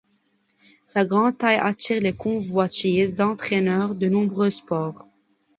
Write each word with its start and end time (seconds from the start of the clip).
Sa 0.87 1.05
grande 1.05 1.37
taille 1.37 1.59
attire 1.59 2.01
les 2.01 2.13
convoitises 2.15 3.13
d'entraîneurs 3.13 3.93
de 3.93 4.07
nombreux 4.07 4.49
sports. 4.49 5.05